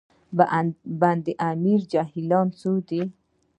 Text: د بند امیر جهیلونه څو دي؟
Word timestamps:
د 0.37 0.39
بند 0.99 1.25
امیر 1.49 1.79
جهیلونه 1.91 2.55
څو 2.59 2.71
دي؟ 2.87 3.01